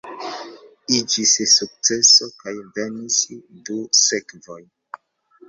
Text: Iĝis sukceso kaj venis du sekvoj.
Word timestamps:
Iĝis 0.99 1.33
sukceso 1.51 2.31
kaj 2.39 2.55
venis 2.79 3.21
du 3.69 3.79
sekvoj. 4.01 4.61